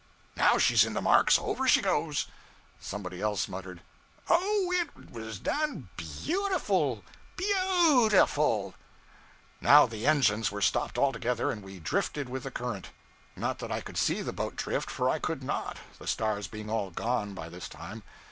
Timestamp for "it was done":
4.79-5.89